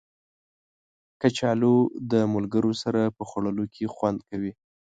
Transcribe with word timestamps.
کچالو 1.21 1.75
د 2.11 2.13
ملګرو 2.33 2.71
سره 2.83 3.01
په 3.17 3.23
خوړلو 3.29 3.65
کې 3.73 3.85
خوند 3.95 4.19
کوي 4.29 4.51